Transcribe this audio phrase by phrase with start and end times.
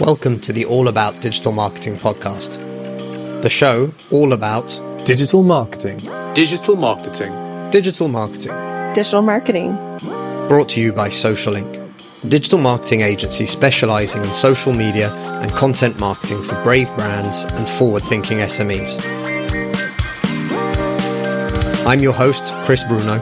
[0.00, 2.60] Welcome to the All About Digital Marketing podcast.
[3.40, 4.68] The show all about
[5.06, 5.96] Digital marketing.
[6.34, 7.32] Digital marketing.
[7.70, 8.52] digital marketing,
[8.92, 9.74] digital marketing.
[10.48, 15.10] brought to you by Social Link, a digital marketing agency specializing in social media
[15.42, 18.98] and content marketing for brave brands and forward-thinking SMEs.
[21.86, 23.18] I'm your host, Chris Bruno,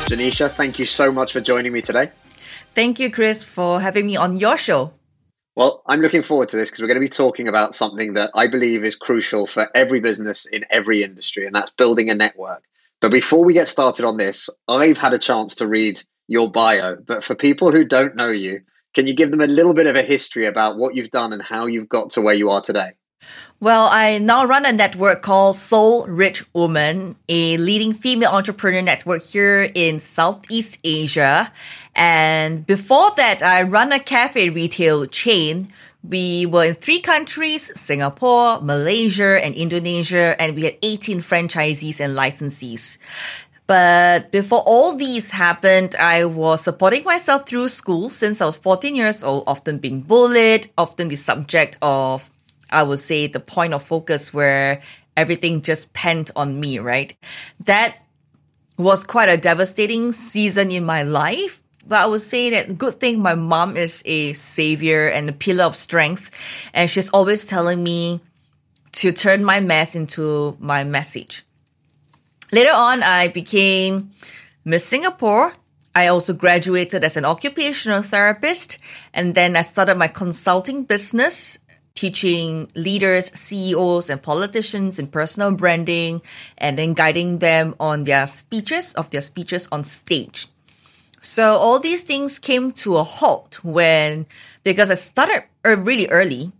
[0.09, 2.09] Janisha, thank you so much for joining me today.
[2.73, 4.91] Thank you, Chris, for having me on your show.
[5.55, 8.31] Well, I'm looking forward to this because we're going to be talking about something that
[8.33, 12.63] I believe is crucial for every business in every industry, and that's building a network.
[13.01, 16.95] But before we get started on this, I've had a chance to read your bio.
[16.95, 18.61] But for people who don't know you,
[18.95, 21.41] can you give them a little bit of a history about what you've done and
[21.41, 22.94] how you've got to where you are today?
[23.62, 29.22] Well, I now run a network called Soul Rich Woman, a leading female entrepreneur network
[29.22, 31.52] here in Southeast Asia.
[31.94, 35.67] And before that, I run a cafe retail chain.
[36.08, 42.16] We were in three countries Singapore, Malaysia, and Indonesia, and we had 18 franchisees and
[42.17, 42.97] licensees.
[43.67, 48.95] But before all these happened, I was supporting myself through school since I was 14
[48.95, 52.31] years old, often being bullied, often the subject of,
[52.72, 54.81] I would say, the point of focus where
[55.17, 57.16] everything just penned on me, right?
[57.66, 57.95] That
[58.78, 61.62] was quite a devastating season in my life.
[61.86, 65.66] But I would say that good thing my mom is a savior and a pillar
[65.66, 66.30] of strength.
[66.73, 68.22] And she's always telling me
[68.94, 71.44] to turn my mess into my message.
[72.52, 74.12] Later on, I became
[74.66, 75.53] Miss Singapore.
[75.96, 78.78] I also graduated as an occupational therapist.
[79.13, 81.59] And then I started my consulting business,
[81.99, 86.21] teaching leaders, CEOs, and politicians in personal branding,
[86.57, 90.47] and then guiding them on their speeches, of their speeches on stage.
[91.19, 94.25] So all these things came to a halt when,
[94.63, 96.53] because I started really early,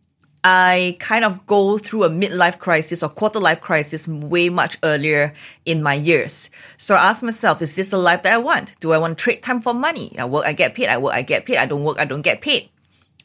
[0.44, 5.32] I kind of go through a midlife crisis or quarter life crisis way much earlier
[5.64, 6.50] in my years.
[6.76, 8.78] So I asked myself, is this the life that I want?
[8.82, 10.12] Do I want to trade time for money?
[10.20, 10.90] I work, I get paid.
[10.90, 11.58] I work, I get paid.
[11.58, 12.70] I don't work, I don't get paid.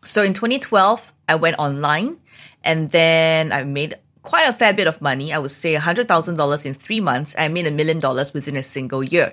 [0.05, 2.19] So in 2012, I went online
[2.63, 5.33] and then I made quite a fair bit of money.
[5.33, 7.35] I would say $100,000 in three months.
[7.39, 9.33] I made a million dollars within a single year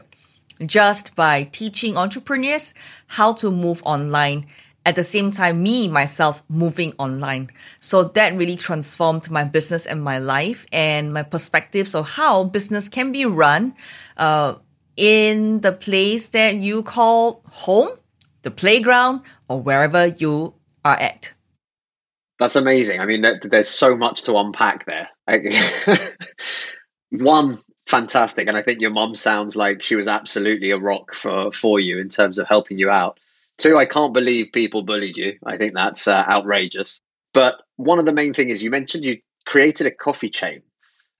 [0.65, 2.73] just by teaching entrepreneurs
[3.07, 4.45] how to move online
[4.85, 7.49] at the same time me myself moving online
[7.79, 12.89] so that really transformed my business and my life and my perspectives of how business
[12.89, 13.73] can be run
[14.17, 14.55] uh,
[14.97, 17.89] in the place that you call home
[18.41, 21.33] the playground or wherever you are at
[22.39, 22.99] That's amazing.
[22.99, 25.09] I mean, there's so much to unpack there.
[27.11, 31.51] One, fantastic, and I think your mom sounds like she was absolutely a rock for
[31.51, 33.19] for you in terms of helping you out.
[33.57, 35.37] Two, I can't believe people bullied you.
[35.45, 37.01] I think that's uh, outrageous.
[37.33, 40.63] But one of the main thing is you mentioned you created a coffee chain,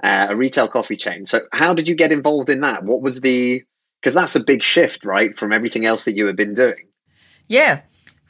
[0.04, 1.26] uh, a retail coffee chain.
[1.26, 2.84] So how did you get involved in that?
[2.84, 3.64] What was the
[4.02, 6.88] because that's a big shift, right, from everything else that you had been doing.
[7.48, 7.82] Yeah.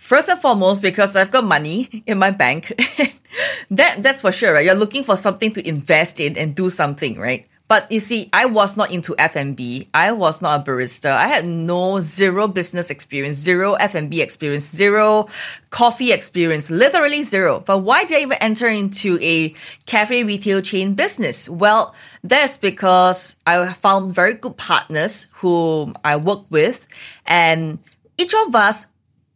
[0.02, 2.74] First and foremost, because I've got money in my bank.
[3.70, 4.66] that that's for sure, right?
[4.66, 7.48] You're looking for something to invest in and do something, right?
[7.68, 9.88] But you see, I was not into F&B.
[9.94, 11.12] I was not a barista.
[11.12, 15.28] I had no zero business experience, zero F&B experience, zero
[15.70, 17.60] coffee experience, literally zero.
[17.60, 21.48] But why did I even enter into a cafe retail chain business?
[21.48, 26.88] Well, that's because I found very good partners whom I work with
[27.28, 27.78] and
[28.18, 28.88] each of us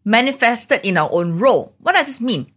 [0.05, 1.73] manifested in our own role.
[1.79, 2.51] What does this mean?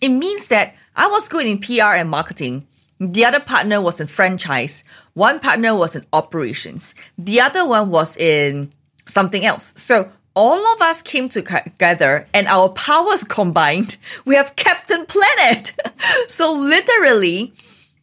[0.00, 2.66] It means that I was good in PR and marketing.
[2.98, 4.82] The other partner was in franchise.
[5.12, 6.94] One partner was in operations.
[7.18, 8.72] The other one was in
[9.06, 9.74] something else.
[9.76, 15.72] So all of us came together and our powers combined, we have Captain Planet.
[16.26, 17.52] so literally,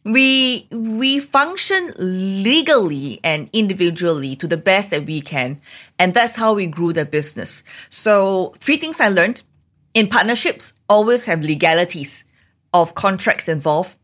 [0.04, 5.60] we we function legally and individually to the best that we can
[5.98, 7.62] and that's how we grew the business.
[7.88, 9.42] So three things i learned.
[9.94, 12.24] In partnerships always have legalities
[12.72, 13.94] of contracts involved.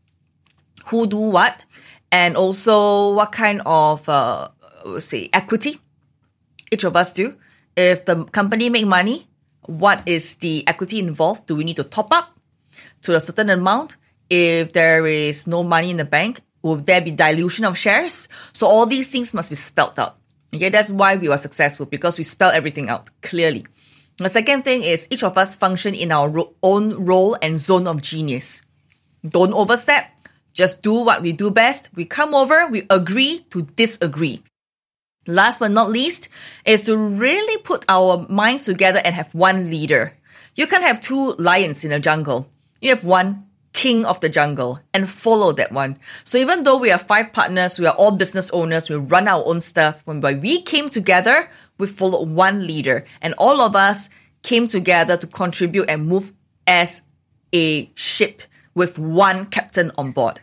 [0.87, 1.65] Who do what
[2.11, 4.49] and also what kind of uh,
[4.99, 5.81] say equity
[6.71, 7.35] each of us do.
[7.75, 9.27] If the company make money
[9.69, 11.45] what is the equity involved?
[11.45, 12.35] Do we need to top up
[13.01, 13.97] to a certain amount
[14.29, 18.27] If there is no money in the bank, will there be dilution of shares?
[18.53, 20.17] So all these things must be spelled out.
[20.53, 23.65] Okay, that's why we were successful because we spell everything out clearly.
[24.17, 27.87] The second thing is each of us function in our ro- own role and zone
[27.87, 28.63] of genius.
[29.27, 30.05] Don't overstep.
[30.53, 31.91] Just do what we do best.
[31.95, 34.43] We come over, we agree to disagree.
[35.27, 36.29] Last but not least
[36.65, 40.13] is to really put our minds together and have one leader.
[40.55, 42.51] You can't have two lions in a jungle.
[42.81, 45.97] You have one king of the jungle and follow that one.
[46.23, 49.43] So even though we are five partners, we are all business owners, we run our
[49.45, 50.01] own stuff.
[50.05, 54.09] When we came together, we followed one leader and all of us
[54.41, 56.33] came together to contribute and move
[56.65, 57.01] as
[57.53, 58.43] a ship
[58.75, 60.41] with one captain on board.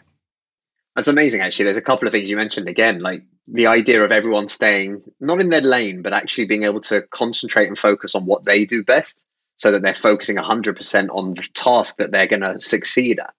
[0.95, 1.67] That's amazing, actually.
[1.67, 5.41] There's a couple of things you mentioned again, like the idea of everyone staying not
[5.41, 8.83] in their lane, but actually being able to concentrate and focus on what they do
[8.83, 9.23] best
[9.57, 13.35] so that they're focusing 100% on the task that they're going to succeed at.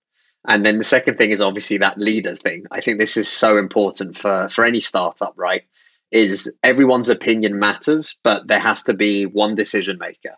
[0.47, 2.65] And then the second thing is obviously that leader thing.
[2.71, 5.63] I think this is so important for, for any startup, right?
[6.11, 10.35] Is everyone's opinion matters, but there has to be one decision maker.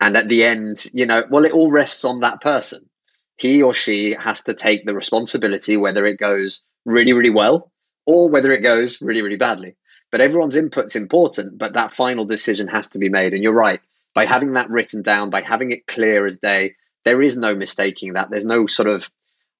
[0.00, 2.88] And at the end, you know, well, it all rests on that person.
[3.36, 7.70] He or she has to take the responsibility, whether it goes really, really well
[8.06, 9.76] or whether it goes really, really badly.
[10.10, 13.34] But everyone's input's important, but that final decision has to be made.
[13.34, 13.80] And you're right
[14.14, 16.74] by having that written down, by having it clear as day,
[17.04, 18.28] there is no mistaking that.
[18.30, 19.10] There's no sort of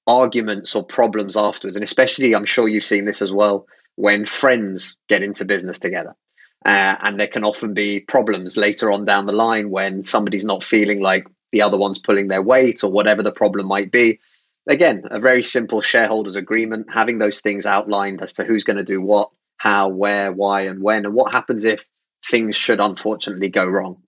[0.06, 1.76] arguments or problems afterwards.
[1.76, 3.66] And especially, I'm sure you've seen this as well,
[3.96, 6.14] when friends get into business together.
[6.64, 10.62] Uh, and there can often be problems later on down the line when somebody's not
[10.62, 14.20] feeling like the other one's pulling their weight or whatever the problem might be.
[14.68, 18.84] Again, a very simple shareholders agreement, having those things outlined as to who's going to
[18.84, 21.86] do what, how, where, why, and when, and what happens if
[22.28, 24.02] things should unfortunately go wrong.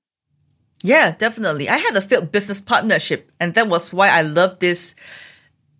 [0.83, 1.69] Yeah, definitely.
[1.69, 4.95] I had a failed business partnership, and that was why I love this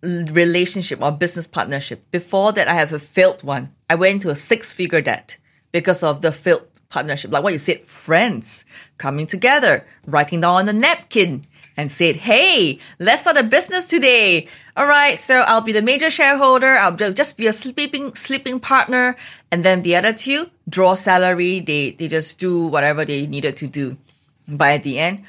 [0.01, 2.09] relationship or business partnership.
[2.11, 3.73] Before that, I have a failed one.
[3.89, 5.37] I went into a six figure debt
[5.71, 7.31] because of the failed partnership.
[7.31, 8.65] Like what you said, friends
[8.97, 11.43] coming together, writing down on a napkin
[11.75, 14.47] and said, Hey, let's start a business today.
[14.77, 15.19] All right.
[15.19, 16.75] So I'll be the major shareholder.
[16.75, 19.15] I'll just be a sleeping, sleeping partner.
[19.51, 21.61] And then the other two draw salary.
[21.61, 23.97] They, they just do whatever they needed to do.
[24.47, 25.25] But at the end,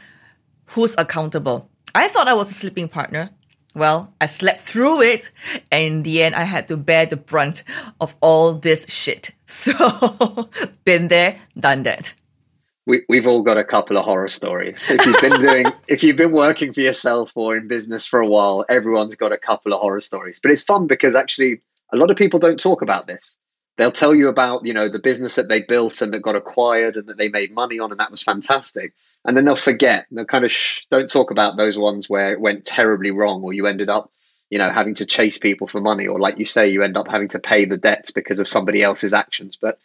[0.66, 1.70] who's accountable?
[1.94, 3.31] I thought I was a sleeping partner.
[3.75, 5.31] Well, I slept through it,
[5.72, 7.64] and in the end, I had to bear the brunt
[8.00, 9.31] of all this shit.
[9.46, 10.49] So,
[10.84, 12.14] been there, done that.
[12.87, 14.87] We, we've all got a couple of horror stories.
[14.88, 18.26] If you've been doing, if you've been working for yourself or in business for a
[18.26, 20.40] while, everyone's got a couple of horror stories.
[20.40, 21.61] But it's fun because actually,
[21.93, 23.37] a lot of people don't talk about this
[23.76, 26.97] they'll tell you about you know the business that they built and that got acquired
[26.97, 28.94] and that they made money on and that was fantastic.
[29.26, 30.06] And then they'll forget.
[30.11, 30.53] They'll kind of
[30.91, 34.11] don't talk about those ones where it went terribly wrong or you ended up
[34.50, 37.09] you know having to chase people for money or like you say you end up
[37.09, 39.56] having to pay the debts because of somebody else's actions.
[39.61, 39.79] But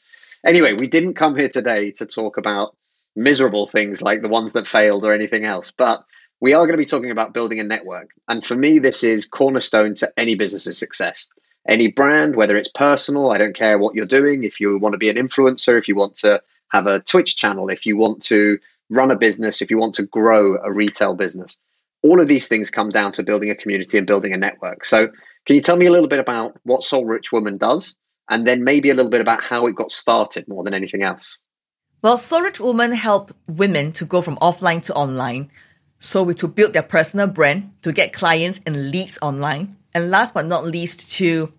[0.46, 2.76] anyway we didn't come here today to talk about
[3.16, 6.06] miserable things like the ones that failed or anything else but
[6.40, 8.12] we are going to be talking about building a network.
[8.30, 11.30] And for me this is cornerstone to any business's success
[11.68, 14.44] any brand, whether it's personal, I don't care what you're doing.
[14.44, 17.70] If you want to be an influencer, if you want to have a Twitch channel,
[17.70, 18.60] if you want to
[18.90, 21.60] run a business, if you want to grow a retail business,
[22.02, 24.86] all of these things come down to building a community and building a network.
[24.86, 25.10] So,
[25.46, 27.96] can you tell me a little bit about what Soul Rich Woman does,
[28.30, 31.40] and then maybe a little bit about how it got started more than anything else?
[32.02, 35.52] Well, Soul Rich Woman help women to go from offline to online.
[36.00, 40.46] So, to build their personal brand, to get clients and leads online, and last but
[40.46, 41.52] not least, to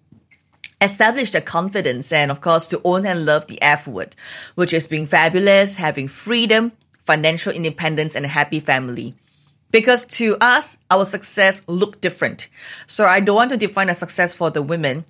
[0.81, 4.17] establish the confidence and, of course, to own and love the F word,
[4.55, 6.73] which is being fabulous, having freedom,
[7.05, 9.15] financial independence, and a happy family.
[9.71, 12.49] Because to us, our success look different.
[12.87, 15.05] So I don't want to define a success for the women.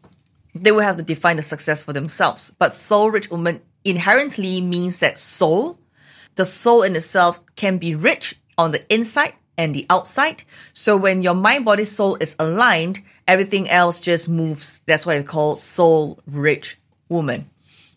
[0.55, 2.51] They will have to define the success for themselves.
[2.59, 5.79] But soul rich woman inherently means that soul,
[6.35, 10.43] the soul in itself can be rich on the inside and the outside.
[10.73, 14.81] So when your mind, body, soul is aligned, everything else just moves.
[14.87, 16.79] That's why it's called soul rich
[17.11, 17.51] woman.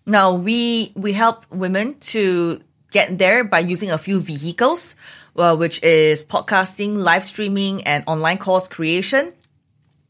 [0.06, 2.60] Now we we help women to
[2.92, 4.96] get there by using a few vehicles,
[5.36, 9.34] well, which is podcasting, live streaming, and online course creation.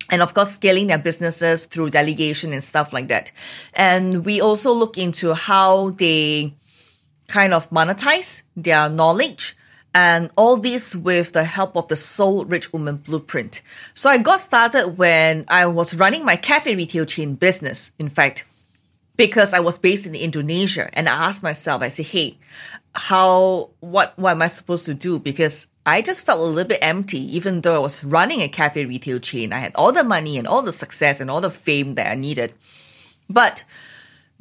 [0.10, 3.32] And of course, scaling their businesses through delegation and stuff like that.
[3.74, 6.54] And we also look into how they
[7.28, 9.56] kind of monetize their knowledge
[9.94, 13.62] and all this with the help of the Soul Rich Woman Blueprint.
[13.94, 18.46] So I got started when I was running my cafe retail chain business, in fact,
[19.18, 22.38] because I was based in Indonesia and I asked myself, I said, hey,
[22.96, 25.20] how, what, what am I supposed to do?
[25.20, 28.86] Because I just felt a little bit empty, even though I was running a cafe
[28.86, 29.54] retail chain.
[29.54, 32.16] I had all the money and all the success and all the fame that I
[32.16, 32.54] needed.
[33.30, 33.64] But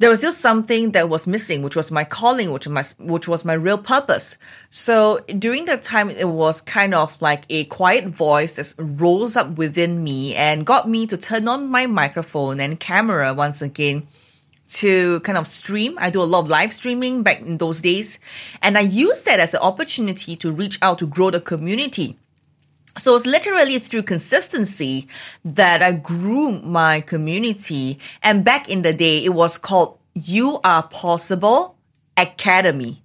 [0.03, 3.25] there was still something that was missing, which was my calling, which was my, which
[3.25, 4.37] was my real purpose.
[4.69, 9.57] So during that time, it was kind of like a quiet voice that rose up
[9.57, 14.05] within me and got me to turn on my microphone and camera once again
[14.67, 15.97] to kind of stream.
[15.97, 18.19] I do a lot of live streaming back in those days.
[18.61, 22.17] And I used that as an opportunity to reach out to grow the community.
[22.97, 25.07] So it's literally through consistency
[25.43, 27.99] that I grew my community.
[28.21, 31.75] And back in the day, it was called You Are Possible
[32.17, 33.03] Academy.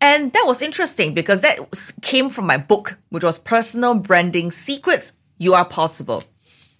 [0.00, 1.58] And that was interesting because that
[2.02, 6.24] came from my book, which was Personal Branding Secrets You Are Possible.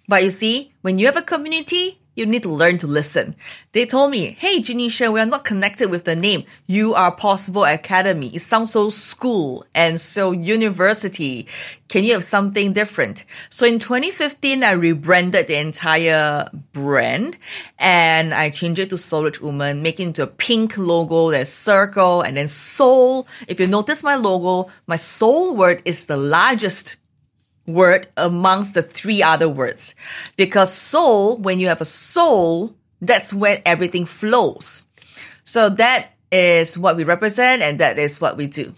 [0.09, 3.35] But you see, when you have a community, you need to learn to listen.
[3.73, 6.45] They told me, hey, Janisha, we are not connected with the name.
[6.67, 8.29] You are Possible Academy.
[8.29, 11.47] It sounds so school and so university.
[11.89, 13.25] Can you have something different?
[13.51, 17.39] So in 2015, I rebranded the entire brand
[17.79, 21.49] and I changed it to Soul Rich Woman, making it into a pink logo, there's
[21.49, 23.27] circle and then soul.
[23.49, 26.97] If you notice my logo, my soul word is the largest
[27.67, 29.95] word amongst the three other words.
[30.37, 34.87] Because soul, when you have a soul, that's when everything flows.
[35.45, 38.73] So that is what we represent and that is what we do.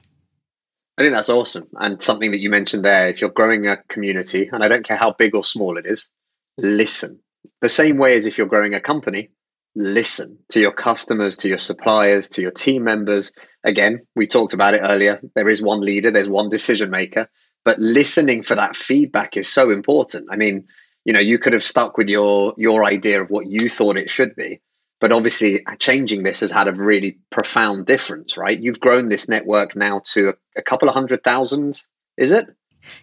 [0.99, 1.69] I think that's awesome.
[1.75, 4.97] And something that you mentioned there, if you're growing a community, and I don't care
[4.97, 6.09] how big or small it is,
[6.57, 7.21] listen.
[7.61, 9.31] The same way as if you're growing a company,
[9.75, 13.33] listen to your customers, to your suppliers, to your team members.
[13.62, 15.21] Again, we talked about it earlier.
[15.35, 17.28] There is one leader, there's one decision maker
[17.66, 20.28] but listening for that feedback is so important.
[20.30, 20.68] I mean,
[21.04, 24.08] you know, you could have stuck with your your idea of what you thought it
[24.08, 24.62] should be,
[25.00, 28.56] but obviously uh, changing this has had a really profound difference, right?
[28.56, 31.82] You've grown this network now to a, a couple of hundred thousand,
[32.16, 32.46] is it?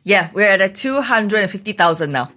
[0.05, 2.32] Yeah, we're at a 250,000 now.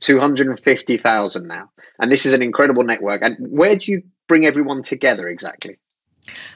[0.00, 1.70] 250,000 now.
[1.98, 3.22] And this is an incredible network.
[3.22, 5.78] And where do you bring everyone together exactly?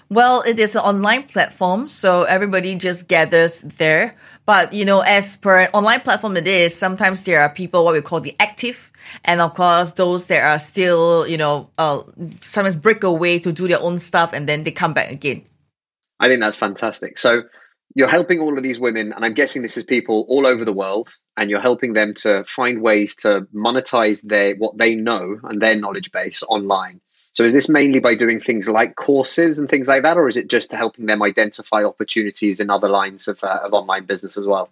[0.08, 4.14] Well, it is an online platform, so everybody just gathers there.
[4.46, 7.94] But you know, as per an online platform, it is sometimes there are people what
[7.94, 8.92] we call the active,
[9.24, 12.02] and of course those that are still you know uh,
[12.40, 15.42] sometimes break away to do their own stuff, and then they come back again.
[16.20, 17.18] I think that's fantastic.
[17.18, 17.42] So
[17.96, 20.72] you're helping all of these women, and I'm guessing this is people all over the
[20.72, 25.60] world, and you're helping them to find ways to monetize their what they know and
[25.60, 27.00] their knowledge base online
[27.36, 30.38] so is this mainly by doing things like courses and things like that, or is
[30.38, 34.46] it just helping them identify opportunities in other lines of, uh, of online business as
[34.46, 34.70] well?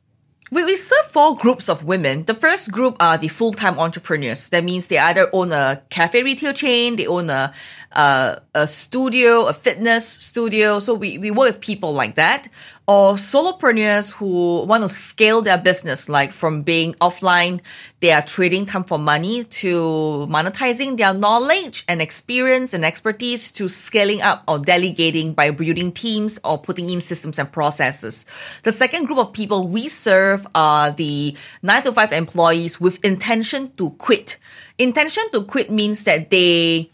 [0.51, 2.25] We, serve four groups of women.
[2.25, 4.49] The first group are the full-time entrepreneurs.
[4.49, 7.53] That means they either own a cafe retail chain, they own a,
[7.93, 10.79] uh, a studio, a fitness studio.
[10.79, 12.49] So we, we work with people like that
[12.87, 17.61] or solopreneurs who want to scale their business, like from being offline,
[18.01, 23.69] they are trading time for money to monetizing their knowledge and experience and expertise to
[23.71, 28.27] scaling up or delegating by building teams or putting in systems and processes.
[28.65, 33.73] The second group of people we serve are the nine to five employees with intention
[33.77, 34.39] to quit.
[34.77, 36.91] Intention to quit means that they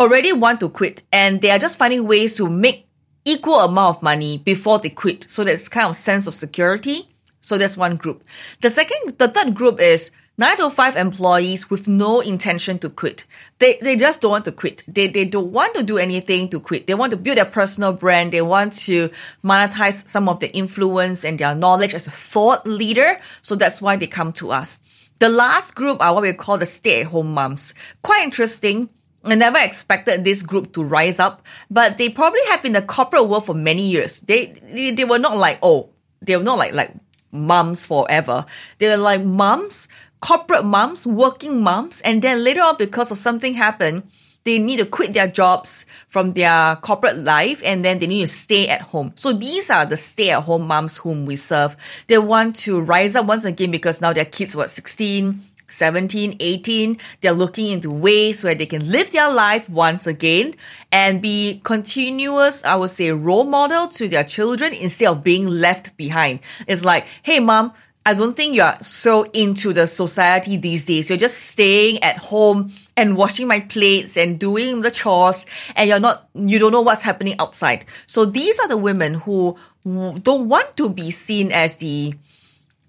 [0.00, 2.88] already want to quit and they are just finding ways to make
[3.24, 5.24] equal amount of money before they quit.
[5.30, 7.08] So there's kind of sense of security.
[7.40, 8.22] So that's one group.
[8.60, 13.24] The second, the third group is nine to five employees with no intention to quit.
[13.58, 14.82] They, they just don't want to quit.
[14.88, 16.86] They, they don't want to do anything to quit.
[16.86, 18.32] They want to build their personal brand.
[18.32, 19.10] They want to
[19.44, 23.18] monetize some of their influence and their knowledge as a thought leader.
[23.42, 24.78] So that's why they come to us.
[25.18, 27.74] The last group are what we call the stay at home moms.
[28.02, 28.88] Quite interesting
[29.24, 33.28] I never expected this group to rise up, but they probably have been the corporate
[33.28, 34.20] world for many years.
[34.20, 36.92] They, they, they were not like, oh, they were not like, like
[37.30, 38.46] moms forever.
[38.78, 39.88] They were like moms,
[40.20, 42.00] corporate moms, working moms.
[42.00, 44.04] And then later on, because of something happened,
[44.44, 48.26] they need to quit their jobs from their corporate life and then they need to
[48.26, 49.12] stay at home.
[49.14, 51.76] So these are the stay at home moms whom we serve.
[52.08, 55.40] They want to rise up once again because now their kids, were 16,
[55.72, 60.54] 17, 18, they're looking into ways where they can live their life once again
[60.90, 65.96] and be continuous, I would say, role model to their children instead of being left
[65.96, 66.40] behind.
[66.66, 67.72] It's like, hey, mom,
[68.04, 71.08] I don't think you're so into the society these days.
[71.08, 76.00] You're just staying at home and washing my plates and doing the chores and you're
[76.00, 77.84] not, you don't know what's happening outside.
[78.06, 82.14] So these are the women who don't want to be seen as the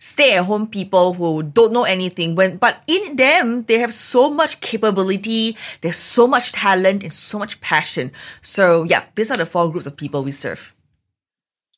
[0.04, 4.30] stay at home people who don't know anything when but in them they have so
[4.30, 9.46] much capability there's so much talent and so much passion so yeah these are the
[9.46, 10.76] four groups of people we serve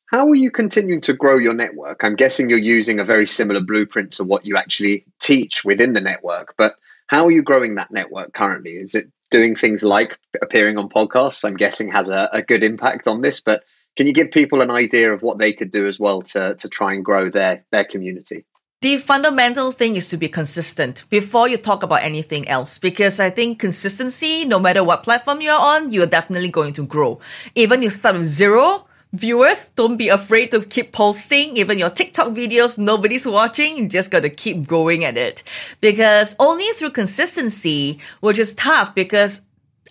[0.07, 2.03] How are you continuing to grow your network?
[2.03, 6.01] I'm guessing you're using a very similar blueprint to what you actually teach within the
[6.01, 6.75] network, but
[7.07, 8.73] how are you growing that network currently?
[8.85, 11.43] Is it doing things like appearing on podcasts?
[11.43, 13.63] I'm guessing has a, a good impact on this, but
[13.95, 16.69] can you give people an idea of what they could do as well to, to
[16.69, 18.45] try and grow their, their community?
[18.81, 23.29] The fundamental thing is to be consistent before you talk about anything else because I
[23.29, 27.19] think consistency, no matter what platform you're on, you're definitely going to grow.
[27.55, 31.57] Even if you start with zero, viewers, don't be afraid to keep posting.
[31.57, 33.77] Even your TikTok videos, nobody's watching.
[33.77, 35.41] You just got to keep going at it.
[35.81, 39.41] Because only through consistency, which is tough because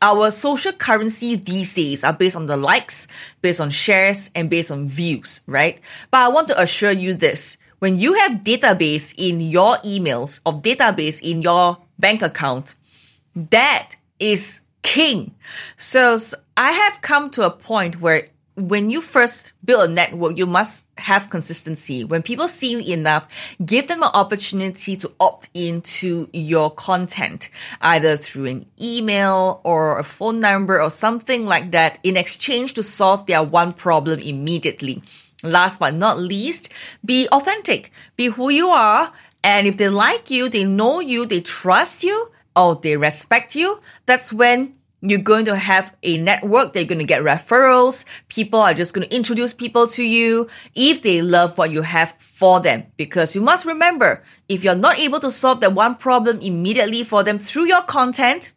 [0.04, 3.08] our social currency these days are based on the likes,
[3.40, 5.80] based on shares, and based on views, right?
[6.10, 7.56] But I want to assure you this.
[7.78, 12.76] When you have database in your emails or database in your bank account,
[13.34, 15.34] that is king.
[15.78, 16.18] So
[16.54, 20.86] I have come to a point where when you first build a network, you must
[20.96, 22.04] have consistency.
[22.04, 23.28] When people see you enough,
[23.64, 30.04] give them an opportunity to opt into your content, either through an email or a
[30.04, 35.02] phone number or something like that in exchange to solve their one problem immediately.
[35.42, 36.70] Last but not least,
[37.04, 37.90] be authentic.
[38.16, 39.12] Be who you are.
[39.42, 43.80] And if they like you, they know you, they trust you, or they respect you,
[44.06, 44.74] that's when
[45.06, 46.72] you're going to have a network.
[46.72, 48.06] They're going to get referrals.
[48.28, 52.12] People are just going to introduce people to you if they love what you have
[52.12, 52.86] for them.
[52.96, 57.22] Because you must remember, if you're not able to solve that one problem immediately for
[57.22, 58.54] them through your content,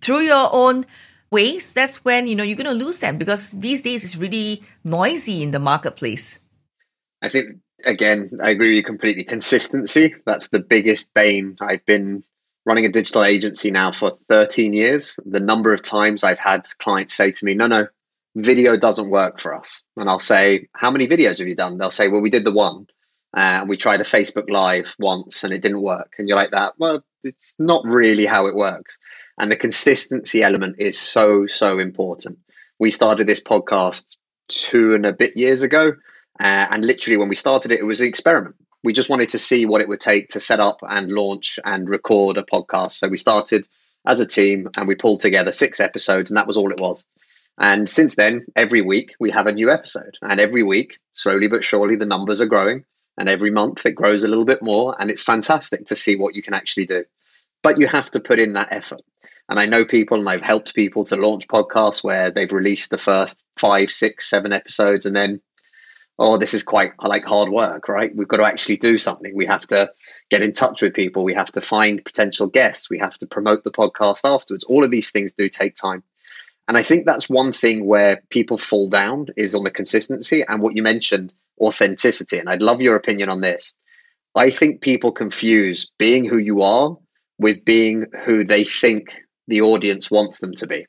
[0.00, 0.86] through your own
[1.32, 4.62] ways, that's when, you know, you're going to lose them because these days it's really
[4.84, 6.38] noisy in the marketplace.
[7.22, 9.24] I think, again, I agree with you completely.
[9.24, 12.22] Consistency, that's the biggest bane I've been
[12.66, 17.14] running a digital agency now for 13 years, the number of times I've had clients
[17.14, 17.86] say to me, no, no,
[18.34, 19.82] video doesn't work for us.
[19.96, 21.78] And I'll say, how many videos have you done?
[21.78, 22.88] They'll say, well, we did the one.
[23.36, 26.14] Uh, and we tried a Facebook Live once and it didn't work.
[26.18, 26.74] And you're like that.
[26.78, 28.98] Well, it's not really how it works.
[29.38, 32.38] And the consistency element is so, so important.
[32.80, 34.16] We started this podcast
[34.48, 35.92] two and a bit years ago.
[36.40, 39.38] Uh, and literally, when we started it, it was an experiment we just wanted to
[39.38, 42.92] see what it would take to set up and launch and record a podcast.
[42.92, 43.66] So we started
[44.06, 47.04] as a team and we pulled together six episodes, and that was all it was.
[47.58, 50.16] And since then, every week we have a new episode.
[50.22, 52.84] And every week, slowly but surely, the numbers are growing.
[53.18, 54.94] And every month it grows a little bit more.
[55.00, 57.04] And it's fantastic to see what you can actually do.
[57.64, 59.00] But you have to put in that effort.
[59.48, 62.98] And I know people, and I've helped people to launch podcasts where they've released the
[62.98, 65.40] first five, six, seven episodes, and then
[66.18, 68.14] oh, this is quite like hard work, right?
[68.14, 69.34] We've got to actually do something.
[69.34, 69.90] We have to
[70.30, 71.24] get in touch with people.
[71.24, 72.88] We have to find potential guests.
[72.88, 74.64] We have to promote the podcast afterwards.
[74.64, 76.02] All of these things do take time.
[76.68, 80.62] And I think that's one thing where people fall down is on the consistency and
[80.62, 82.38] what you mentioned, authenticity.
[82.38, 83.74] And I'd love your opinion on this.
[84.34, 86.96] I think people confuse being who you are
[87.38, 89.08] with being who they think
[89.48, 90.86] the audience wants them to be.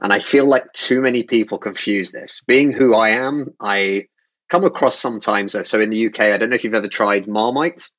[0.00, 2.42] And I feel like too many people confuse this.
[2.46, 4.06] Being who I am, I
[4.50, 5.56] come across sometimes.
[5.68, 7.90] So in the UK, I don't know if you've ever tried Marmite.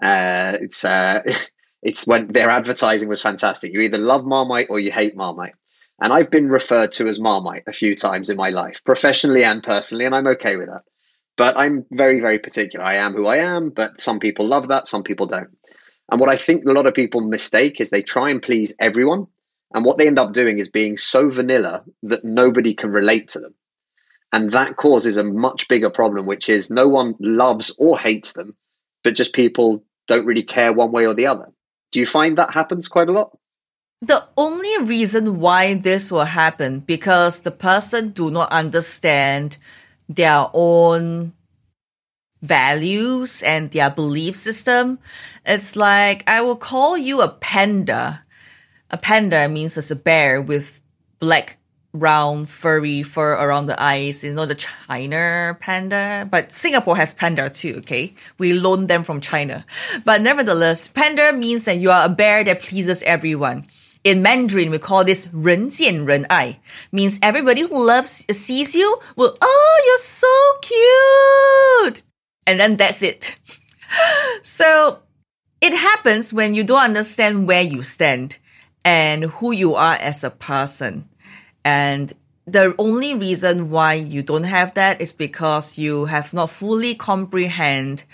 [0.00, 1.22] Uh, it's uh,
[1.82, 3.72] it's when their advertising was fantastic.
[3.72, 5.54] You either love Marmite or you hate Marmite.
[6.00, 9.62] And I've been referred to as Marmite a few times in my life, professionally and
[9.62, 10.82] personally, and I'm okay with that.
[11.36, 12.84] But I'm very, very particular.
[12.84, 15.50] I am who I am, but some people love that, some people don't.
[16.10, 19.26] And what I think a lot of people mistake is they try and please everyone.
[19.74, 23.40] And what they end up doing is being so vanilla that nobody can relate to
[23.40, 23.54] them.
[24.32, 28.54] And that causes a much bigger problem, which is no one loves or hates them,
[29.02, 31.46] but just people don't really care one way or the other.
[31.92, 33.36] Do you find that happens quite a lot?
[34.02, 39.56] The only reason why this will happen because the person do not understand
[40.08, 41.32] their own
[42.42, 44.98] values and their belief system.
[45.44, 48.22] It's like I will call you a panda.
[48.90, 50.80] A panda means it's a bear with
[51.18, 51.58] black
[51.92, 54.22] round furry fur around the eyes.
[54.22, 56.28] You know the china panda?
[56.30, 58.14] But singapore has panda too okay?
[58.38, 59.64] We loan them from china.
[60.04, 63.66] But nevertheless panda means that you are a bear that pleases everyone.
[64.04, 66.60] In mandarin we call this ren jian ren ai.
[66.92, 72.02] Means everybody who loves sees you will oh you're so cute!
[72.46, 73.38] And then that's it.
[74.42, 75.00] So
[75.60, 78.36] it happens when you don't understand where you stand
[78.84, 81.08] and who you are as a person.
[81.64, 82.12] And
[82.46, 88.04] the only reason why you don't have that is because you have not fully comprehend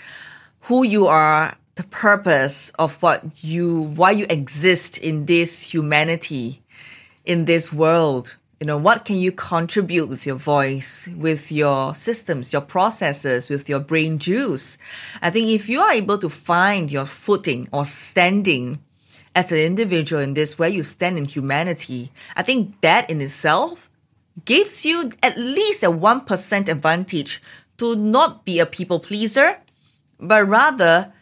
[0.61, 6.61] who you are, the purpose of what you, why you exist in this humanity,
[7.23, 8.35] in this world.
[8.59, 13.69] You know, what can you contribute with your voice, with your systems, your processes, with
[13.69, 14.77] your brain juice?
[15.21, 18.79] I think if you are able to find your footing or standing
[19.35, 23.89] as an individual in this, where you stand in humanity, I think that in itself
[24.45, 27.41] gives you at least a 1% advantage
[27.77, 29.57] to not be a people pleaser,
[30.19, 31.13] but rather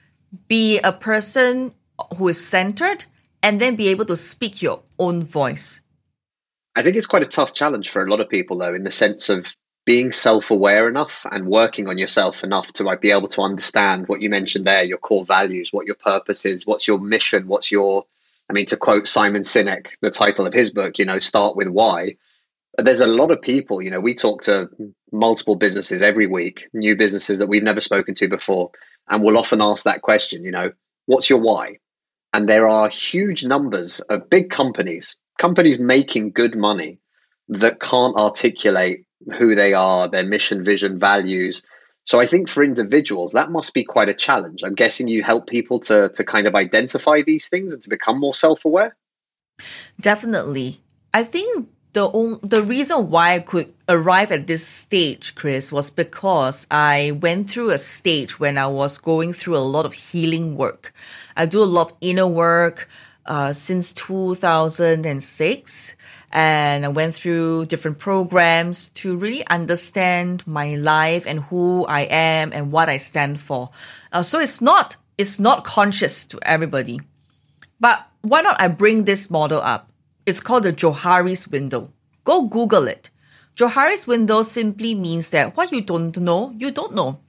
[0.47, 1.73] be a person
[2.17, 3.05] who is centered
[3.41, 5.81] and then be able to speak your own voice.
[6.75, 8.91] I think it's quite a tough challenge for a lot of people, though, in the
[8.91, 13.41] sense of being self-aware enough and working on yourself enough to like be able to
[13.41, 17.47] understand what you mentioned there, your core values, what your purpose is, what's your mission,
[17.47, 18.05] what's your
[18.49, 21.69] I mean, to quote Simon Sinek, the title of his book, you know, start with
[21.69, 22.17] why.
[22.77, 24.69] There's a lot of people, you know, we talk to
[25.11, 28.71] multiple businesses every week, new businesses that we've never spoken to before,
[29.09, 30.71] and we'll often ask that question, you know,
[31.05, 31.77] what's your why?
[32.33, 36.99] And there are huge numbers of big companies, companies making good money
[37.47, 39.05] that can't articulate
[39.37, 41.63] who they are, their mission, vision, values.
[42.05, 44.63] So I think for individuals, that must be quite a challenge.
[44.63, 48.19] I'm guessing you help people to to kind of identify these things and to become
[48.19, 48.95] more self-aware.
[50.01, 50.79] Definitely.
[51.13, 55.91] I think the only, the reason why I could arrive at this stage, Chris, was
[55.91, 60.57] because I went through a stage when I was going through a lot of healing
[60.57, 60.91] work.
[61.37, 62.89] I do a lot of inner work
[63.25, 65.95] uh, since 2006
[66.33, 72.51] and I went through different programs to really understand my life and who I am
[72.51, 73.69] and what I stand for.
[74.11, 76.99] Uh, so it's not it's not conscious to everybody.
[77.79, 79.91] But why not I bring this model up?
[80.25, 81.93] It's called the Johari's window.
[82.23, 83.11] Go Google it.
[83.55, 87.19] Johari's window simply means that what you don't know, you don't know.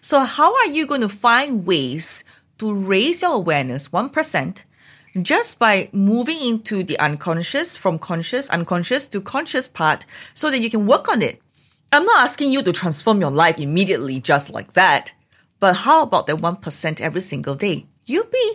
[0.00, 2.22] So how are you going to find ways
[2.58, 4.64] to raise your awareness 1%
[5.20, 10.70] just by moving into the unconscious from conscious, unconscious to conscious part so that you
[10.70, 11.40] can work on it.
[11.92, 15.12] I'm not asking you to transform your life immediately just like that,
[15.60, 17.86] but how about that 1% every single day?
[18.06, 18.54] You be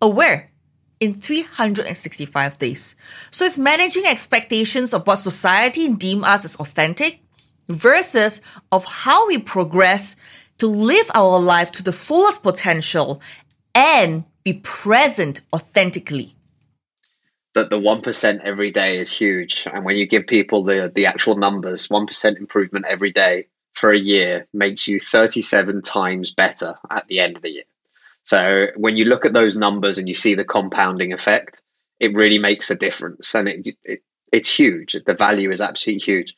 [0.00, 0.52] aware
[1.00, 2.94] in 365 days.
[3.30, 7.20] So it's managing expectations of what society deem us as authentic
[7.68, 8.40] versus
[8.70, 10.16] of how we progress
[10.58, 13.20] to live our life to the fullest potential
[13.74, 16.32] and be present authentically.
[17.56, 19.66] That the 1% every day is huge.
[19.72, 23.98] And when you give people the the actual numbers 1% improvement every day for a
[23.98, 27.64] year makes you 37 times better at the end of the year.
[28.22, 31.60] So when you look at those numbers and you see the compounding effect
[31.98, 33.34] it really makes a difference.
[33.34, 34.00] And it, it
[34.32, 34.96] it's huge.
[35.06, 36.36] The value is absolutely huge.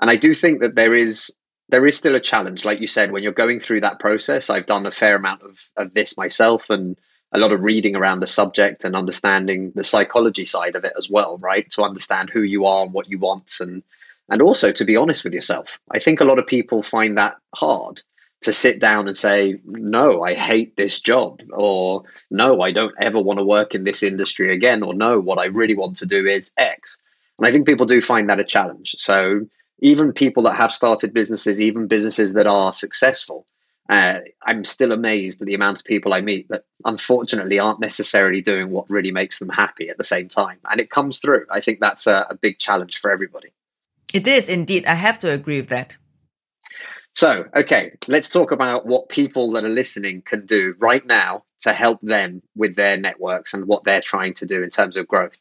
[0.00, 1.30] And i do think that there is
[1.68, 2.64] there is still a challenge.
[2.64, 5.54] Like you said when you're going through that process i've done a fair amount of,
[5.76, 6.96] of this myself and
[7.32, 11.08] a lot of reading around the subject and understanding the psychology side of it as
[11.08, 11.70] well, right?
[11.70, 13.82] To understand who you are and what you want and
[14.30, 15.78] and also to be honest with yourself.
[15.90, 18.02] I think a lot of people find that hard
[18.42, 23.20] to sit down and say, no, I hate this job, or no, I don't ever
[23.20, 26.24] want to work in this industry again, or no, what I really want to do
[26.24, 26.96] is X.
[27.38, 28.94] And I think people do find that a challenge.
[28.98, 29.46] So
[29.80, 33.46] even people that have started businesses, even businesses that are successful,
[33.90, 38.40] uh, I'm still amazed at the amount of people I meet that unfortunately aren't necessarily
[38.40, 40.58] doing what really makes them happy at the same time.
[40.70, 41.44] And it comes through.
[41.50, 43.48] I think that's a, a big challenge for everybody.
[44.14, 44.86] It is indeed.
[44.86, 45.98] I have to agree with that.
[47.14, 51.72] So, okay, let's talk about what people that are listening can do right now to
[51.72, 55.36] help them with their networks and what they're trying to do in terms of growth.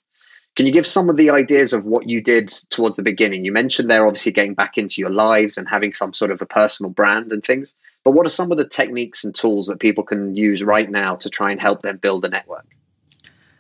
[0.59, 3.45] Can you give some of the ideas of what you did towards the beginning?
[3.45, 6.45] You mentioned they're obviously getting back into your lives and having some sort of a
[6.45, 7.75] personal brand and things.
[8.03, 11.15] But what are some of the techniques and tools that people can use right now
[11.15, 12.65] to try and help them build a network?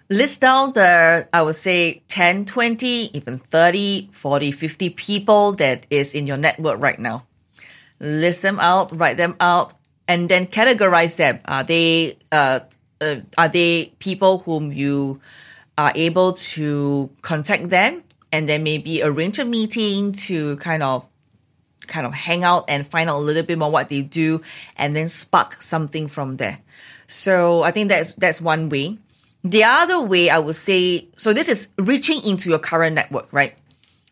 [0.09, 6.13] List down the, I would say 10, 20, even 30, 40, 50 people that is
[6.13, 7.25] in your network right now.
[8.01, 9.71] List them out, write them out,
[10.09, 11.39] and then categorize them.
[11.45, 12.59] Are they, uh,
[12.99, 15.21] uh, are they people whom you
[15.79, 21.07] are able to contact them and then maybe arrange a meeting to kind of
[21.87, 24.41] kind of hang out and find out a little bit more what they do
[24.75, 26.59] and then spark something from there.
[27.07, 28.97] So I think that's that's one way.
[29.45, 33.55] The other way I would say so this is reaching into your current network, right?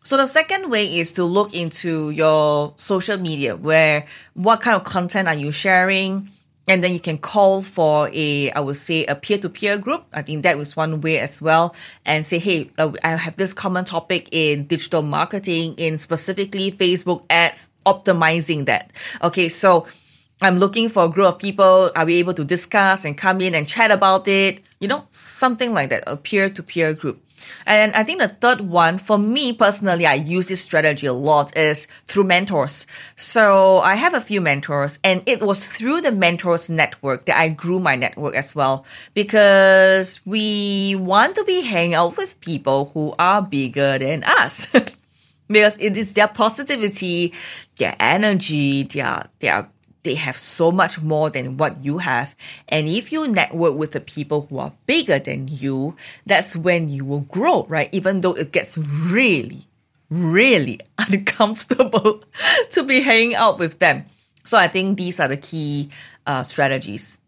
[0.02, 4.84] So the second way is to look into your social media where what kind of
[4.84, 6.30] content are you sharing?
[6.68, 10.04] And then you can call for a i would say a peer-to-peer group.
[10.12, 11.74] I think that was one way as well.
[12.04, 17.24] And say hey uh, i have this common topic in digital marketing in specifically facebook
[17.30, 18.92] ads optimizing that.
[19.22, 19.86] Okay so
[20.42, 21.90] i'm looking for a group of people.
[21.96, 25.72] Are we able to discuss and come in and chat about it you know, something
[25.72, 27.22] like that, a peer to peer group.
[27.66, 31.56] And I think the third one, for me personally, I use this strategy a lot
[31.56, 32.86] is through mentors.
[33.16, 37.48] So I have a few mentors and it was through the mentors network that I
[37.48, 43.14] grew my network as well because we want to be hanging out with people who
[43.18, 44.66] are bigger than us.
[45.48, 47.32] because it is their positivity,
[47.76, 49.68] their energy, their, their
[50.02, 52.34] they have so much more than what you have.
[52.68, 57.04] And if you network with the people who are bigger than you, that's when you
[57.04, 57.88] will grow, right?
[57.92, 59.66] Even though it gets really,
[60.10, 62.22] really uncomfortable
[62.70, 64.04] to be hanging out with them.
[64.44, 65.90] So I think these are the key
[66.26, 67.18] uh, strategies.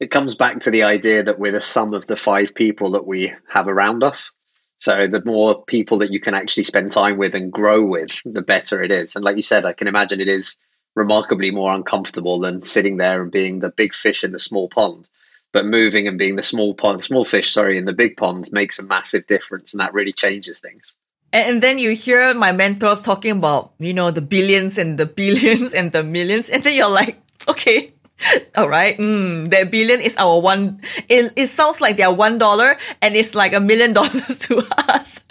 [0.00, 3.06] It comes back to the idea that we're the sum of the five people that
[3.06, 4.32] we have around us.
[4.78, 8.42] So the more people that you can actually spend time with and grow with, the
[8.42, 9.16] better it is.
[9.16, 10.58] And like you said, I can imagine it is
[10.94, 15.08] remarkably more uncomfortable than sitting there and being the big fish in the small pond.
[15.52, 18.78] But moving and being the small pond, small fish, sorry, in the big pond makes
[18.78, 20.96] a massive difference, and that really changes things.
[21.32, 25.74] And then you hear my mentors talking about, you know, the billions and the billions
[25.74, 27.90] and the millions, and then you're like, okay,
[28.56, 30.80] all right, mm, that billion is our one.
[31.08, 35.24] It, it sounds like they're one dollar, and it's like a million dollars to us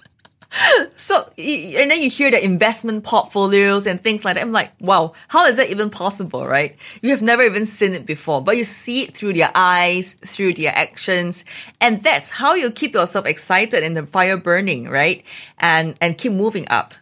[0.96, 4.42] so and then you hear the investment portfolios and things like that.
[4.42, 6.76] I'm like, wow, how is that even possible, right?
[7.02, 10.54] You have never even seen it before, but you see it through their eyes, through
[10.54, 11.46] their actions,
[11.82, 15.24] and that's how you keep yourself excited and the fire burning, right?
[15.58, 16.94] And and keep moving up.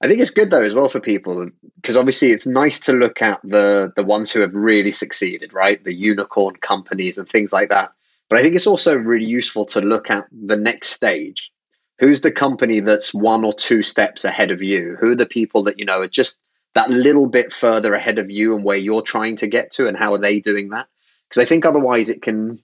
[0.00, 3.20] I think it's good though as well for people because obviously it's nice to look
[3.20, 5.82] at the the ones who have really succeeded, right?
[5.82, 7.92] The unicorn companies and things like that.
[8.28, 11.50] But I think it's also really useful to look at the next stage
[11.98, 14.96] who's the company that's one or two steps ahead of you?
[15.00, 16.40] Who are the people that you know are just
[16.74, 19.96] that little bit further ahead of you and where you're trying to get to, and
[19.96, 20.86] how are they doing that?
[21.28, 22.62] Because I think otherwise it can.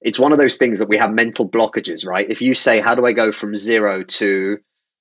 [0.00, 2.28] It's one of those things that we have mental blockages, right?
[2.28, 4.58] If you say, "How do I go from zero to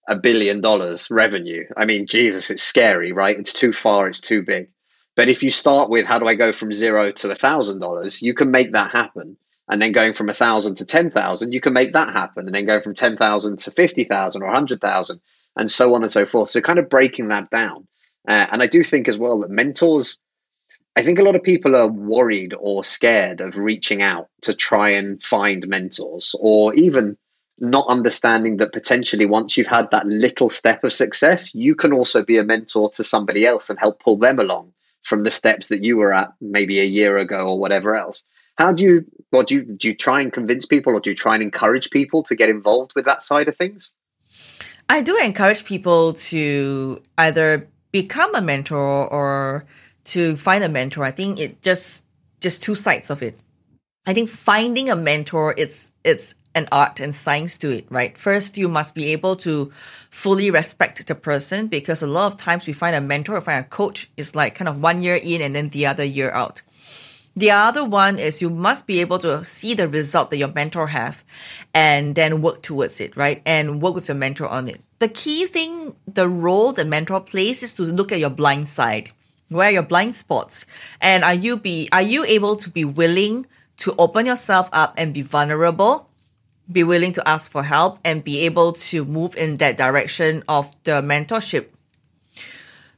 [0.08, 3.38] a billion dollars revenue?" I mean, Jesus, it's scary, right?
[3.38, 4.70] It's too far, it's too big.
[5.16, 8.22] But if you start with, "How do I go from zero to a thousand dollars?"
[8.22, 9.38] You can make that happen
[9.70, 12.56] and then going from a thousand to ten thousand, you can make that happen, and
[12.56, 15.20] then going from ten thousand to fifty thousand or hundred thousand,
[15.58, 16.50] and so on and so forth.
[16.50, 17.88] So kind of breaking that down,
[18.28, 20.20] uh, and I do think as well that mentors.
[20.98, 24.90] I think a lot of people are worried or scared of reaching out to try
[24.90, 27.18] and find mentors, or even
[27.62, 32.26] not understanding that potentially once you've had that little step of success, you can also
[32.26, 35.82] be a mentor to somebody else and help pull them along from the steps that
[35.82, 38.24] you were at maybe a year ago or whatever else.
[38.58, 41.16] How do you, well, do you, do you try and convince people or do you
[41.16, 43.94] try and encourage people to get involved with that side of things?
[44.90, 49.66] I do encourage people to either become a mentor or
[50.04, 51.04] to find a mentor.
[51.04, 52.06] I think it just,
[52.42, 53.38] just two sides of it.
[54.06, 58.18] I think finding a mentor, it's, it's an art and science to it, right?
[58.18, 59.72] First, you must be able to
[60.10, 63.64] fully respect the person because a lot of times we find a mentor or find
[63.64, 66.62] a coach is like kind of one year in and then the other year out.
[67.36, 70.88] The other one is you must be able to see the result that your mentor
[70.88, 71.24] have
[71.74, 73.42] and then work towards it, right?
[73.46, 74.82] And work with your mentor on it.
[75.00, 79.12] The key thing, the role the mentor plays is to look at your blind side.
[79.50, 80.66] Where are your blind spots?
[81.00, 83.46] And are you be are you able to be willing
[83.78, 86.10] to open yourself up and be vulnerable?
[86.72, 90.72] Be willing to ask for help and be able to move in that direction of
[90.84, 91.68] the mentorship.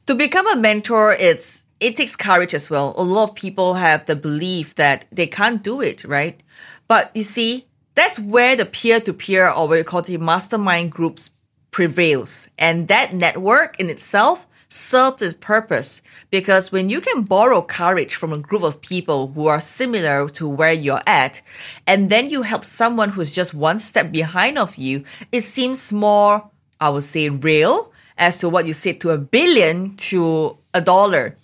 [0.06, 2.94] To become a mentor, it's it takes courage as well.
[2.96, 6.42] A lot of people have the belief that they can't do it, right?
[6.88, 10.92] But you see, that's where the peer to peer or what we call the mastermind
[10.92, 11.30] groups
[11.70, 12.48] prevails.
[12.58, 18.32] And that network in itself serves its purpose because when you can borrow courage from
[18.32, 21.40] a group of people who are similar to where you're at,
[21.86, 26.50] and then you help someone who's just one step behind of you, it seems more,
[26.80, 31.36] I would say, real as to what you said to a billion to a dollar.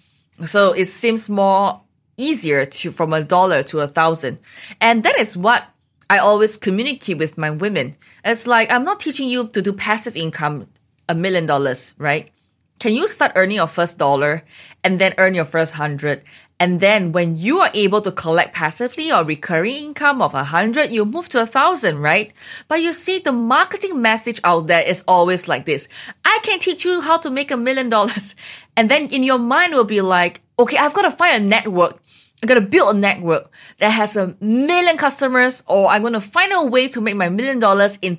[0.44, 1.80] So it seems more
[2.16, 4.40] easier to from a dollar to a thousand.
[4.80, 5.64] And that is what
[6.08, 7.96] I always communicate with my women.
[8.24, 10.66] It's like I'm not teaching you to do passive income
[11.08, 12.30] a million dollars, right?
[12.80, 14.42] Can you start earning your first dollar
[14.82, 16.24] and then earn your first hundred
[16.60, 20.92] and then when you are able to collect passively or recurring income of a hundred,
[20.92, 22.34] you move to a thousand, right?
[22.68, 25.88] But you see, the marketing message out there is always like this.
[26.22, 28.34] I can teach you how to make a million dollars.
[28.76, 32.00] And then in your mind will be like, okay, I've got to find a network.
[32.42, 36.20] I'm going to build a network that has a million customers or I'm going to
[36.20, 38.18] find a way to make my million dollars in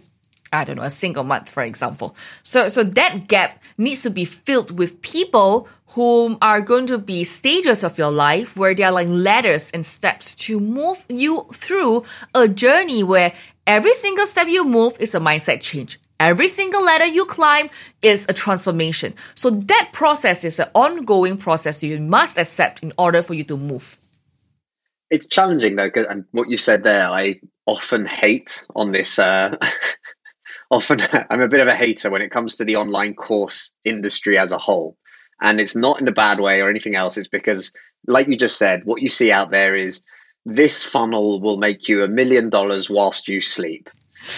[0.53, 2.15] I don't know, a single month, for example.
[2.43, 7.23] So, so that gap needs to be filled with people whom are going to be
[7.23, 12.03] stages of your life where they are like ladders and steps to move you through
[12.33, 13.33] a journey where
[13.67, 15.99] every single step you move is a mindset change.
[16.19, 17.69] Every single ladder you climb
[18.01, 19.15] is a transformation.
[19.35, 23.57] So that process is an ongoing process you must accept in order for you to
[23.57, 23.97] move.
[25.09, 29.19] It's challenging though, and what you said there, I often hate on this.
[29.19, 29.57] Uh,
[30.71, 34.39] often, I'm a bit of a hater when it comes to the online course industry
[34.39, 34.97] as a whole
[35.41, 37.17] and it's not in a bad way or anything else.
[37.17, 37.73] It's because,
[38.07, 40.03] like you just said, what you see out there is
[40.45, 43.89] this funnel will make you a million dollars whilst you sleep.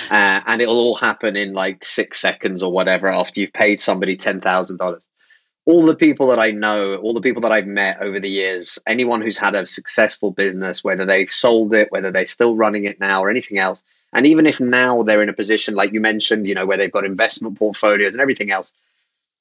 [0.10, 4.16] Uh, and it'll all happen in like six seconds or whatever after you've paid somebody
[4.16, 5.08] $10,000.
[5.66, 8.80] All the people that I know, all the people that I've met over the years,
[8.88, 13.00] anyone who's had a successful business, whether they've sold it, whether they're still running it
[13.00, 16.48] now or anything else, and even if now they're in a position like you mentioned,
[16.48, 18.72] you know, where they've got investment portfolios and everything else,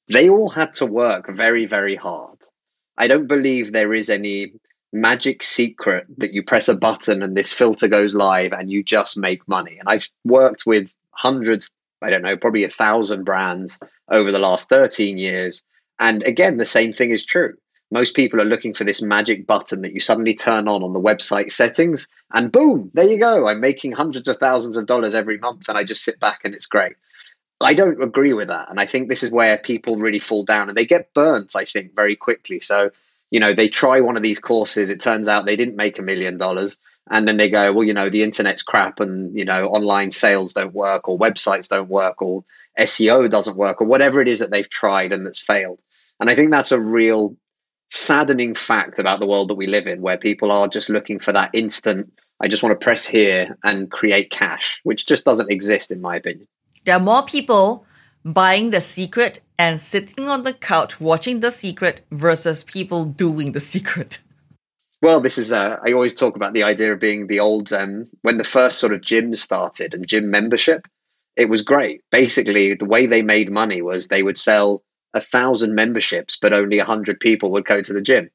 [0.07, 2.39] they all had to work very, very hard.
[2.97, 4.53] I don't believe there is any
[4.91, 9.17] magic secret that you press a button and this filter goes live and you just
[9.17, 9.77] make money.
[9.79, 14.69] And I've worked with hundreds, I don't know, probably a thousand brands over the last
[14.69, 15.63] 13 years.
[15.99, 17.55] And again, the same thing is true.
[17.93, 20.99] Most people are looking for this magic button that you suddenly turn on on the
[20.99, 23.47] website settings, and boom, there you go.
[23.47, 26.55] I'm making hundreds of thousands of dollars every month, and I just sit back and
[26.55, 26.93] it's great.
[27.61, 28.71] I don't agree with that.
[28.71, 31.65] And I think this is where people really fall down and they get burnt, I
[31.65, 32.59] think, very quickly.
[32.59, 32.89] So,
[33.29, 36.01] you know, they try one of these courses, it turns out they didn't make a
[36.01, 36.79] million dollars.
[37.11, 40.53] And then they go, well, you know, the internet's crap and, you know, online sales
[40.53, 42.43] don't work or websites don't work or
[42.79, 45.79] SEO doesn't work or whatever it is that they've tried and that's failed.
[46.19, 47.35] And I think that's a real
[47.93, 51.31] saddening fact about the world that we live in, where people are just looking for
[51.31, 55.91] that instant, I just want to press here and create cash, which just doesn't exist,
[55.91, 56.47] in my opinion.
[56.85, 57.85] There are more people
[58.25, 63.59] buying The Secret and sitting on the couch watching The Secret versus people doing The
[63.59, 64.19] Secret.
[65.01, 68.09] Well, this is, uh, I always talk about the idea of being the old, um,
[68.23, 70.87] when the first sort of gyms started and gym membership,
[71.35, 72.01] it was great.
[72.11, 76.79] Basically, the way they made money was they would sell a thousand memberships, but only
[76.79, 78.29] a hundred people would go to the gym.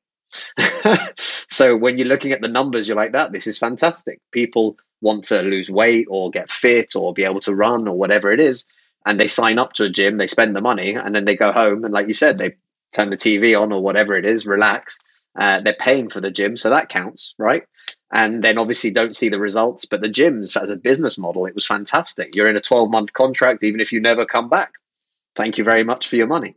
[1.49, 4.21] so when you're looking at the numbers, you're like, that, this is fantastic.
[4.33, 8.31] People want to lose weight or get fit or be able to run or whatever
[8.31, 8.65] it is.
[9.07, 11.53] And they sign up to a gym, they spend the money, and then they go
[11.53, 11.85] home.
[11.85, 12.57] And like you said, they
[12.93, 14.99] turn the TV on or whatever it is, relax.
[15.39, 17.63] Uh, they're paying for the gym, so that counts, right?
[18.11, 19.85] And then obviously don't see the results.
[19.85, 22.35] But the gyms, as a business model, it was fantastic.
[22.35, 24.73] You're in a 12 month contract, even if you never come back.
[25.37, 26.57] Thank you very much for your money.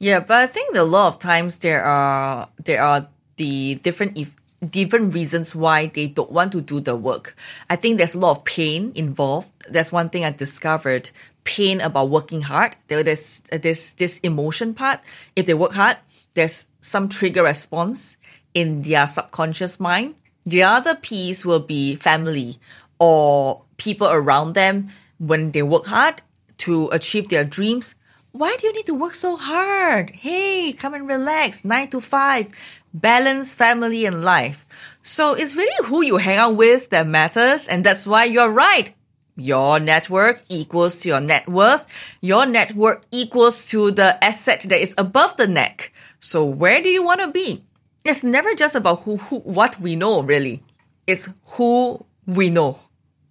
[0.00, 4.34] Yeah, but I think a lot of times there are there are the different if,
[4.64, 7.34] different reasons why they don't want to do the work.
[7.68, 9.52] I think there's a lot of pain involved.
[9.68, 11.10] That's one thing I discovered.
[11.44, 12.76] Pain about working hard.
[12.86, 15.00] There's this this emotion part.
[15.34, 15.96] If they work hard,
[16.34, 18.18] there's some trigger response
[18.54, 20.14] in their subconscious mind.
[20.44, 22.56] The other piece will be family
[23.00, 26.22] or people around them when they work hard
[26.58, 27.94] to achieve their dreams.
[28.38, 30.10] Why do you need to work so hard?
[30.10, 31.64] Hey, come and relax.
[31.64, 32.46] Nine to five
[32.94, 34.64] balance family and life.
[35.02, 38.94] So it's really who you hang out with that matters, and that's why you're right.
[39.34, 41.88] Your network equals to your net worth.
[42.20, 45.92] Your network equals to the asset that is above the neck.
[46.20, 47.64] So where do you want to be?
[48.04, 50.62] It's never just about who, who what we know, really.
[51.08, 52.78] It's who we know.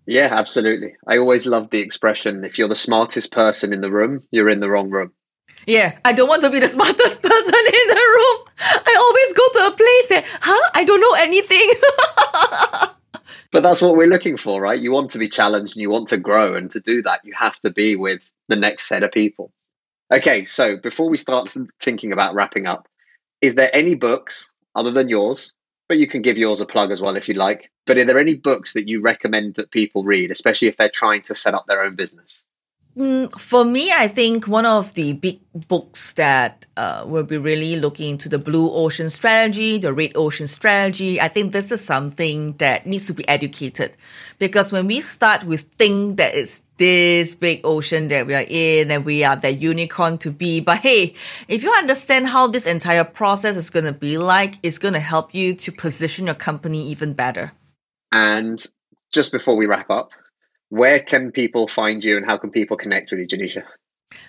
[0.08, 0.96] Yeah, absolutely.
[1.06, 4.62] I always love the expression if you're the smartest person in the room, you're in
[4.62, 5.12] the wrong room.
[5.68, 8.48] Yeah, I don't want to be the smartest person in the room.
[8.60, 10.70] I always go to a place that, huh?
[10.74, 11.74] I don't know anything.
[13.52, 14.80] but that's what we're looking for, right?
[14.80, 16.56] You want to be challenged and you want to grow.
[16.56, 19.52] And to do that, you have to be with the next set of people.
[20.12, 22.88] Okay, so before we start thinking about wrapping up,
[23.42, 25.52] is there any books other than yours?
[25.90, 27.72] But you can give yours a plug as well if you'd like.
[27.88, 31.24] But are there any books that you recommend that people read, especially if they're trying
[31.24, 32.44] to set up their own business?
[32.98, 37.76] Mm, for me, I think one of the big books that uh, will be really
[37.76, 41.22] looking into the blue ocean strategy, the red ocean strategy.
[41.22, 43.96] I think this is something that needs to be educated
[44.40, 48.90] because when we start with think that it's this big ocean that we are in
[48.90, 51.14] and we are the unicorn to be, but hey,
[51.48, 55.00] if you understand how this entire process is going to be like, it's going to
[55.00, 57.52] help you to position your company even better.
[58.12, 58.64] And
[59.14, 60.10] just before we wrap up,
[60.70, 63.64] where can people find you and how can people connect with you, Genecia?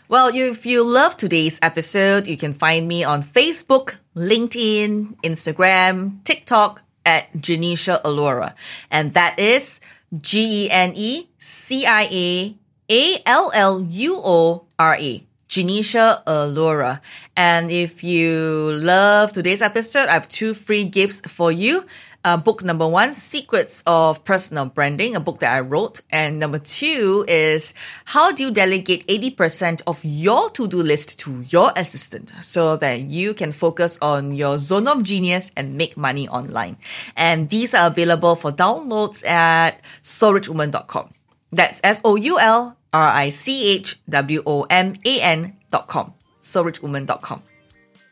[0.09, 6.83] Well, if you love today's episode, you can find me on Facebook, LinkedIn, Instagram, TikTok
[7.05, 8.55] at Genecia Alluora.
[8.91, 9.81] And that is
[10.17, 12.57] G E N E C I A
[12.91, 15.25] A L L U O R A.
[15.49, 17.01] Genecia Alluora.
[17.35, 21.87] And if you love today's episode, I have two free gifts for you.
[22.25, 26.01] Uh, book number one, Secrets of Personal Branding, a book that I wrote.
[26.11, 27.75] And number two is
[28.07, 33.03] How do you delegate 80% of your to do list to your assistant so that
[33.03, 36.77] you can focus on your zone of genius and make money online?
[37.17, 41.11] And these are available for downloads at soulrichwoman.com.
[41.53, 45.87] That's S O U L R I C H W O M A N dot
[45.87, 46.15] com.
[46.41, 47.43] Soulrichwoman.com.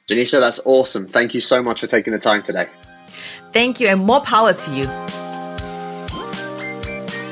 [0.08, 1.06] Genecia, that's awesome.
[1.06, 2.68] Thank you so much for taking the time today.
[3.56, 4.84] Thank you and more power to you.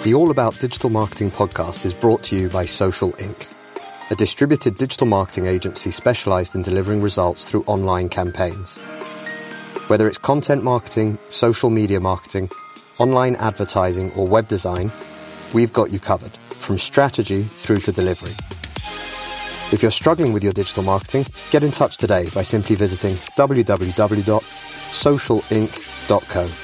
[0.05, 3.47] The All About Digital Marketing podcast is brought to you by Social Inc.,
[4.11, 8.79] a distributed digital marketing agency specialized in delivering results through online campaigns.
[9.89, 12.49] Whether it's content marketing, social media marketing,
[12.99, 14.91] online advertising, or web design,
[15.53, 18.35] we've got you covered from strategy through to delivery.
[19.75, 25.93] If you're struggling with your digital marketing, get in touch today by simply visiting www.socialinc.com
[26.09, 26.63] socialinc.co.